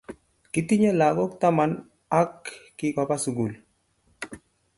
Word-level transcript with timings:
Kitinye 0.51 0.91
lakok 0.99 1.31
taman 1.41 1.71
ak 2.21 2.35
kikoba 2.77 3.15
sukul 3.23 3.51